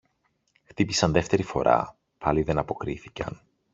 Χτύπησαν 0.63 1.11
δεύτερη 1.11 1.43
φορά, 1.43 1.95
πάλι 2.17 2.41
δεν 2.43 2.57
αποκρίθηκαν. 2.57 3.41